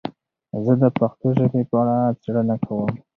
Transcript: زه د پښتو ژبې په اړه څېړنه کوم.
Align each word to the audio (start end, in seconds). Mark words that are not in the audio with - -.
زه 0.65 0.73
د 0.81 0.83
پښتو 0.97 1.27
ژبې 1.37 1.61
په 1.69 1.75
اړه 1.81 1.97
څېړنه 2.21 2.55
کوم. 2.65 2.91